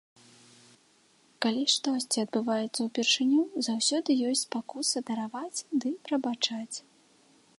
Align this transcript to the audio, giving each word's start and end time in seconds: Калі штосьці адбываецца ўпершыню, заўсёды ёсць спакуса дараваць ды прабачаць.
Калі 1.45 1.63
штосьці 1.73 2.17
адбываецца 2.25 2.79
ўпершыню, 2.87 3.43
заўсёды 3.69 4.09
ёсць 4.31 4.45
спакуса 4.49 4.97
дараваць 5.13 5.63
ды 5.83 5.89
прабачаць. 6.09 6.77